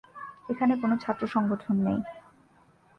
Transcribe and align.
এখানে 0.49 0.73
কোন 0.81 0.91
ছাত্র 0.97 1.23
সংগঠন 1.27 1.75
নেই। 1.85 1.99